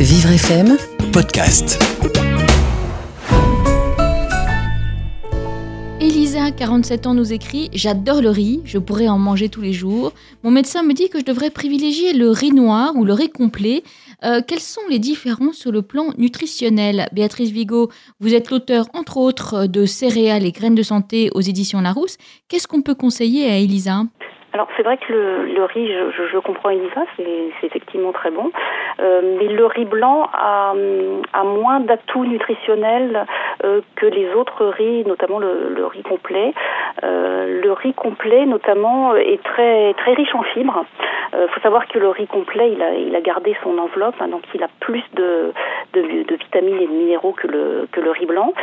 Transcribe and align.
Vivre 0.00 0.30
FM 0.30 0.76
Podcast. 1.12 1.76
Elisa, 6.00 6.52
47 6.52 7.08
ans, 7.08 7.14
nous 7.14 7.32
écrit 7.32 7.68
J'adore 7.72 8.22
le 8.22 8.30
riz, 8.30 8.60
je 8.64 8.78
pourrais 8.78 9.08
en 9.08 9.18
manger 9.18 9.48
tous 9.48 9.60
les 9.60 9.72
jours. 9.72 10.12
Mon 10.44 10.52
médecin 10.52 10.84
me 10.84 10.92
dit 10.92 11.08
que 11.08 11.18
je 11.18 11.24
devrais 11.24 11.50
privilégier 11.50 12.12
le 12.12 12.30
riz 12.30 12.52
noir 12.52 12.94
ou 12.94 13.04
le 13.04 13.12
riz 13.12 13.28
complet. 13.28 13.82
Euh, 14.24 14.40
quelles 14.46 14.60
sont 14.60 14.80
les 14.88 15.00
différences 15.00 15.56
sur 15.56 15.72
le 15.72 15.82
plan 15.82 16.12
nutritionnel? 16.16 17.08
Béatrice 17.12 17.50
Vigo, 17.50 17.90
vous 18.20 18.34
êtes 18.34 18.50
l'auteur, 18.50 18.86
entre 18.94 19.16
autres, 19.16 19.66
de 19.66 19.84
Céréales 19.84 20.44
et 20.44 20.52
graines 20.52 20.76
de 20.76 20.84
santé 20.84 21.28
aux 21.34 21.40
éditions 21.40 21.80
Larousse. 21.80 22.18
Qu'est-ce 22.46 22.68
qu'on 22.68 22.82
peut 22.82 22.94
conseiller 22.94 23.50
à 23.50 23.56
Elisa? 23.58 24.04
Alors 24.54 24.68
c'est 24.76 24.82
vrai 24.82 24.96
que 24.96 25.12
le, 25.12 25.64
riz, 25.64 25.92
je, 25.92 26.38
comprends 26.38 26.70
Elisa, 26.70 27.02
c'est 27.16 27.66
effectivement 27.66 28.12
très 28.12 28.30
bon, 28.30 28.50
euh, 28.98 29.36
mais 29.38 29.46
le 29.48 29.66
riz 29.66 29.84
blanc 29.84 30.28
a, 30.32 30.72
moins 31.44 31.80
d'atouts 31.80 32.24
nutritionnels 32.24 33.26
euh, 33.64 33.80
que 33.96 34.06
les 34.06 34.32
autres 34.32 34.64
riz, 34.66 35.04
notamment 35.04 35.38
le, 35.38 35.86
riz 35.86 36.02
complet. 36.02 36.54
Euh, 37.04 37.60
le 37.62 37.72
riz 37.72 37.92
complet, 37.92 38.46
notamment, 38.46 39.14
est 39.16 39.42
très 39.42 39.92
très 39.94 40.14
riche 40.14 40.34
en 40.34 40.42
fibres. 40.42 40.84
Il 41.34 41.48
faut 41.48 41.60
savoir 41.60 41.86
que 41.86 41.98
le 41.98 42.08
riz 42.08 42.26
complet, 42.26 42.72
il 42.72 43.14
a, 43.14 43.20
gardé 43.20 43.54
son 43.62 43.76
enveloppe, 43.76 44.14
hein, 44.20 44.28
donc 44.28 44.42
il 44.54 44.62
a 44.62 44.68
plus 44.80 45.04
de, 45.12 45.52
de, 45.92 46.34
vitamines 46.34 46.80
et 46.80 46.86
de 46.86 46.92
minéraux 46.92 47.32
que 47.32 47.46
le 47.46 47.86
que 47.92 48.00
le 48.00 48.10
riz 48.12 48.24
blanc. 48.24 48.54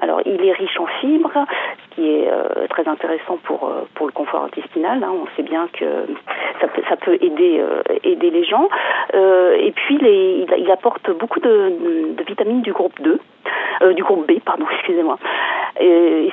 Alors 0.00 0.20
il 0.24 0.44
est 0.44 0.52
riche 0.52 0.78
en 0.78 0.86
fibres, 1.00 1.46
qui 1.94 2.08
est 2.08 2.28
très 2.68 2.86
intéressant 2.88 3.38
pour 3.44 3.70
pour 3.94 4.06
le 4.06 4.12
confort 4.12 4.44
intestinal. 4.44 5.02
Hein. 5.02 5.12
On 5.12 5.26
sait 5.36 5.42
bien 5.42 5.68
que 5.72 6.06
ça 6.88 6.96
peut, 6.96 7.16
aider, 7.20 7.60
euh, 7.60 7.82
aider 8.04 8.30
les 8.30 8.44
gens. 8.44 8.68
Euh, 9.14 9.56
et 9.58 9.72
puis, 9.72 9.98
il, 10.00 10.70
apporte 10.70 11.10
beaucoup 11.10 11.40
de, 11.40 12.14
vitamines 12.26 12.62
du 12.62 12.72
groupe 12.72 13.00
2. 13.00 13.18
Euh, 13.82 13.92
du 13.94 14.02
groupe 14.02 14.26
B, 14.26 14.38
pardon, 14.44 14.66
excusez-moi. 14.74 15.18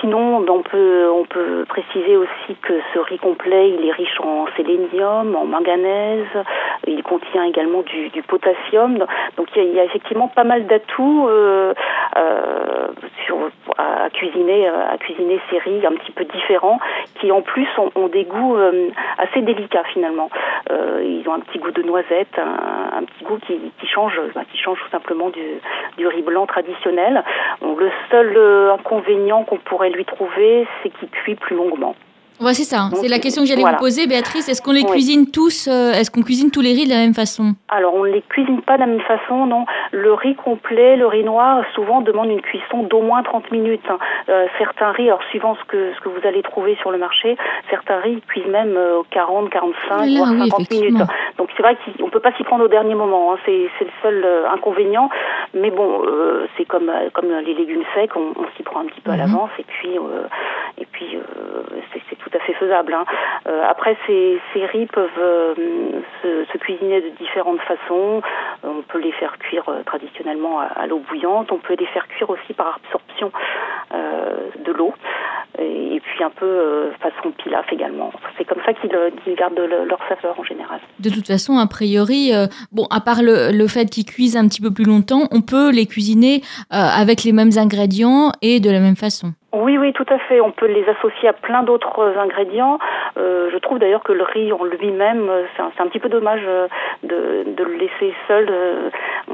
Sinon, 0.00 0.44
on 0.48 0.62
peut, 0.62 1.08
on 1.10 1.24
peut 1.24 1.64
préciser 1.68 2.16
aussi 2.16 2.54
que 2.62 2.74
ce 2.92 2.98
riz 2.98 3.18
complet, 3.18 3.70
il 3.70 3.86
est 3.86 3.92
riche 3.92 4.20
en 4.20 4.46
sélénium, 4.56 5.34
en 5.36 5.44
manganèse, 5.44 6.26
il 6.86 7.02
contient 7.02 7.44
également 7.44 7.82
du, 7.82 8.08
du 8.10 8.22
potassium. 8.22 8.98
Donc 9.36 9.48
il 9.54 9.62
y, 9.62 9.66
a, 9.66 9.68
il 9.68 9.74
y, 9.74 9.80
a, 9.80 9.84
effectivement 9.84 10.28
pas 10.28 10.44
mal 10.44 10.66
d'atouts 10.66 11.28
euh, 11.28 11.74
euh, 12.16 12.88
à 13.78 14.10
cuisiner, 14.10 14.68
à 14.68 14.96
cuisiner 14.98 15.40
ces 15.50 15.58
riz 15.58 15.86
un 15.86 15.92
petit 15.92 16.12
peu 16.12 16.24
différents, 16.24 16.78
qui 17.20 17.30
en 17.30 17.42
plus 17.42 17.68
ont, 17.78 17.90
ont 17.94 18.08
des 18.08 18.24
goûts 18.24 18.56
euh, 18.56 18.90
assez 19.18 19.42
délicats 19.42 19.84
finalement. 19.92 20.30
Euh, 20.70 21.02
ils 21.04 21.28
ont 21.28 21.34
un 21.34 21.40
petit 21.40 21.58
goût 21.58 21.70
de 21.70 21.82
noisette, 21.82 22.38
un, 22.38 23.04
petit 23.04 23.24
goût 23.24 23.38
qui, 23.46 23.58
qui 23.80 23.86
change, 23.86 24.20
bah, 24.34 24.42
qui 24.50 24.58
change 24.58 24.78
tout 24.80 24.90
simplement 24.90 25.30
du, 25.30 25.60
du 25.96 26.06
riz 26.06 26.22
blanc 26.22 26.46
traditionnel. 26.46 27.22
Donc, 27.60 27.80
le 27.80 27.90
seul 28.10 28.32
euh, 28.36 28.74
inconvénient 28.74 29.44
qu'on 29.44 29.58
pourrait 29.58 29.90
lui 29.90 30.04
trouver, 30.04 30.66
c'est 30.82 30.90
qu'il 30.90 31.08
cuit 31.08 31.34
plus 31.34 31.56
longuement. 31.56 31.94
Ouais, 32.40 32.54
c'est 32.54 32.64
ça. 32.64 32.88
C'est 32.94 33.08
la 33.08 33.18
question 33.18 33.42
que 33.42 33.48
j'allais 33.48 33.62
vous 33.62 33.78
poser, 33.78 34.06
Béatrice. 34.06 34.48
Est-ce 34.48 34.62
qu'on 34.62 34.72
les 34.72 34.84
cuisine 34.84 35.30
tous 35.30 35.68
euh, 35.68 35.92
Est-ce 35.92 36.10
qu'on 36.10 36.22
cuisine 36.22 36.50
tous 36.50 36.62
les 36.62 36.72
riz 36.72 36.86
de 36.86 36.90
la 36.90 36.96
même 36.96 37.12
façon? 37.12 37.52
Alors, 37.68 37.94
on 37.94 38.04
ne 38.04 38.10
les 38.10 38.22
cuisine 38.22 38.62
pas 38.62 38.76
de 38.76 38.80
la 38.80 38.86
même 38.86 39.02
façon, 39.02 39.44
non. 39.44 39.66
Le 39.92 40.14
riz 40.14 40.34
complet, 40.36 40.96
le 40.96 41.06
riz 41.06 41.22
noir, 41.22 41.62
souvent 41.74 42.00
demande 42.00 42.30
une 42.30 42.40
cuisson 42.40 42.82
d'au 42.84 43.02
moins 43.02 43.22
30 43.22 43.50
minutes. 43.52 43.84
Hein. 43.90 43.98
Euh, 44.30 44.46
certains 44.56 44.90
riz, 44.92 45.08
alors 45.08 45.22
suivant 45.24 45.54
ce 45.54 45.64
que, 45.68 45.92
ce 45.94 46.00
que 46.00 46.08
vous 46.08 46.26
allez 46.26 46.42
trouver 46.42 46.76
sur 46.80 46.90
le 46.90 46.96
marché, 46.96 47.36
certains 47.68 47.98
riz 48.00 48.22
cuisent 48.26 48.46
même 48.46 48.78
40, 49.10 49.50
45, 49.50 50.08
voire 50.16 50.28
50 50.28 50.70
minutes. 50.70 50.96
Donc, 51.36 51.50
c'est 51.54 51.62
vrai 51.62 51.76
qu'on 51.98 52.06
ne 52.06 52.10
peut 52.10 52.20
pas 52.20 52.32
s'y 52.32 52.44
prendre 52.44 52.64
au 52.64 52.68
dernier 52.68 52.94
moment. 52.94 53.34
Hein. 53.34 53.38
C'est 53.44 53.84
le 53.84 53.90
seul 54.02 54.26
inconvénient. 54.50 55.10
Mais 55.52 55.70
bon, 55.70 56.02
c'est 56.56 56.64
comme, 56.64 56.90
comme 57.12 57.28
les 57.44 57.52
légumes 57.52 57.84
secs, 57.94 58.16
on, 58.16 58.32
s'y 58.56 58.62
prend 58.62 58.80
un 58.80 58.86
petit 58.86 59.00
peu 59.02 59.10
à 59.10 59.14
mhm. 59.14 59.20
l'avance. 59.20 59.50
Et 59.58 59.64
puis, 59.64 59.90
puis 61.00 61.18
c'est 62.08 62.16
tout 62.16 62.30
à 62.34 62.38
fait 62.40 62.52
faisable. 62.54 62.92
Hein. 62.92 63.04
Euh, 63.48 63.62
après, 63.68 63.96
ces, 64.06 64.40
riz 64.54 64.86
peuvent 64.86 65.08
euh, 65.18 65.54
se, 66.22 66.58
cuisiner 66.58 67.00
de 67.00 67.08
différentes 67.10 67.60
façons. 67.60 68.22
Euh, 68.64 68.68
on 68.68 68.82
peut 68.82 69.00
les 69.00 69.12
faire 69.12 69.38
cuire 69.38 69.64
traditionnellement 69.86 70.60
à, 70.60 70.86
l'eau 70.86 70.98
bouillante. 70.98 71.52
On 71.52 71.58
peut 71.58 71.76
les 71.78 71.86
faire 71.86 72.06
cuire 72.08 72.30
aussi 72.30 72.52
par 72.54 72.78
absorption 72.84 73.32
de 73.92 74.72
l'eau. 74.72 74.94
Puis 76.20 76.26
un 76.26 76.30
peu 76.30 76.90
façon 77.00 77.30
pilaf 77.30 77.64
également. 77.72 78.12
C'est 78.36 78.44
comme 78.44 78.60
ça 78.66 78.74
qu'ils 78.74 78.90
gardent 79.36 79.58
leur 79.58 79.98
saveur 80.06 80.38
en 80.38 80.44
général. 80.44 80.78
De 80.98 81.08
toute 81.08 81.26
façon, 81.26 81.56
a 81.56 81.66
priori, 81.66 82.32
bon, 82.72 82.84
à 82.90 83.00
part 83.00 83.22
le, 83.22 83.56
le 83.56 83.66
fait 83.66 83.88
qu'ils 83.88 84.04
cuisent 84.04 84.36
un 84.36 84.46
petit 84.46 84.60
peu 84.60 84.70
plus 84.70 84.84
longtemps, 84.84 85.28
on 85.30 85.40
peut 85.40 85.70
les 85.70 85.86
cuisiner 85.86 86.42
avec 86.68 87.24
les 87.24 87.32
mêmes 87.32 87.52
ingrédients 87.56 88.32
et 88.42 88.60
de 88.60 88.70
la 88.70 88.80
même 88.80 88.96
façon. 88.96 89.32
Oui, 89.52 89.76
oui, 89.78 89.92
tout 89.92 90.06
à 90.08 90.18
fait. 90.18 90.40
On 90.40 90.52
peut 90.52 90.66
les 90.66 90.88
associer 90.88 91.28
à 91.28 91.32
plein 91.32 91.64
d'autres 91.64 92.14
ingrédients. 92.16 92.78
Euh, 93.18 93.50
je 93.52 93.58
trouve 93.58 93.80
d'ailleurs 93.80 94.04
que 94.04 94.12
le 94.12 94.22
riz 94.22 94.52
en 94.52 94.64
lui-même, 94.64 95.28
euh, 95.28 95.44
c'est 95.56 95.62
un, 95.62 95.72
un, 95.76 95.88
petit 95.88 95.98
peu 95.98 96.08
dommage 96.08 96.42
euh, 96.46 96.68
de, 97.02 97.44
de 97.56 97.64
le 97.64 97.74
laisser 97.74 98.14
seul. 98.28 98.46
Euh, 98.48 98.90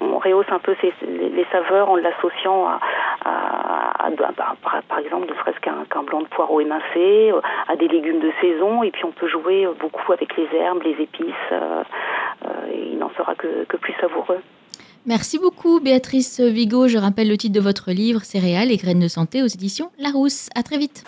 on 0.00 0.18
rehausse 0.18 0.46
un 0.50 0.60
peu 0.60 0.74
ses, 0.80 0.94
les, 1.06 1.46
saveurs 1.52 1.90
en 1.90 1.96
l'associant 1.96 2.68
à, 3.28 4.06
à, 4.06 4.80
par, 4.88 4.98
exemple, 4.98 5.28
ne 5.28 5.34
serait-ce 5.34 5.60
qu'un 5.60 5.84
qu 5.90 6.04
blanc 6.04 6.22
de 6.22 6.28
poireau 6.28 6.60
émincé, 6.60 7.32
à 7.68 7.76
des 7.76 7.88
légumes 7.88 8.20
de 8.20 8.32
saison. 8.40 8.82
Et 8.82 8.90
puis 8.90 9.04
on 9.04 9.12
peut 9.12 9.28
jouer 9.28 9.66
beaucoup 9.80 10.12
avec 10.12 10.36
les 10.36 10.48
herbes, 10.56 10.82
les 10.82 11.02
épices. 11.02 11.52
et 12.72 12.90
il 12.92 12.98
n'en 12.98 13.10
sera 13.10 13.34
que, 13.34 13.64
que 13.64 13.76
plus 13.76 13.94
savoureux. 14.00 14.40
Merci 15.06 15.38
beaucoup 15.38 15.80
Béatrice 15.80 16.40
Vigo. 16.40 16.86
Je 16.88 16.98
rappelle 16.98 17.28
le 17.28 17.36
titre 17.36 17.54
de 17.54 17.60
votre 17.60 17.92
livre 17.92 18.22
Céréales 18.22 18.70
et 18.70 18.76
graines 18.76 19.00
de 19.00 19.08
santé 19.08 19.42
aux 19.42 19.46
éditions 19.46 19.90
Larousse. 19.98 20.50
À 20.54 20.62
très 20.62 20.76
vite. 20.76 21.04